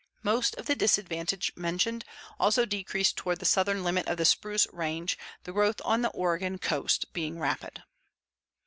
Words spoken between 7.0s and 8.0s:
being rapid.